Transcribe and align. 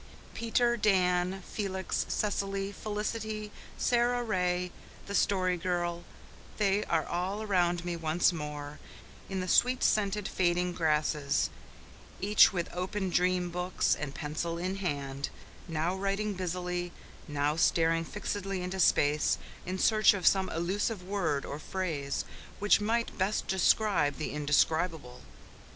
Peter 0.33 0.75
Dan 0.77 1.43
Felix 1.43 2.07
Cecily 2.09 2.71
Felicity 2.71 3.51
Sara 3.77 4.23
Ray 4.23 4.71
the 5.05 5.13
Story 5.13 5.57
Girl 5.57 6.03
they 6.57 6.83
are 6.85 7.05
all 7.05 7.43
around 7.43 7.85
me 7.85 7.95
once 7.95 8.33
more, 8.33 8.79
in 9.29 9.41
the 9.41 9.47
sweet 9.47 9.83
scented, 9.83 10.27
fading 10.27 10.73
grasses, 10.73 11.51
each 12.19 12.51
with 12.51 12.67
open 12.75 13.11
dream 13.11 13.51
books 13.51 13.93
and 13.93 14.15
pencil 14.15 14.57
in 14.57 14.77
hand, 14.77 15.29
now 15.67 15.95
writing 15.95 16.33
busily, 16.33 16.91
now 17.27 17.55
staring 17.55 18.03
fixedly 18.03 18.63
into 18.63 18.79
space 18.79 19.37
in 19.67 19.77
search 19.77 20.15
of 20.15 20.25
some 20.25 20.49
elusive 20.49 21.03
word 21.03 21.45
or 21.45 21.59
phrase 21.59 22.25
which 22.57 22.81
might 22.81 23.15
best 23.19 23.45
describe 23.45 24.15
the 24.17 24.31
indescribable. 24.31 25.21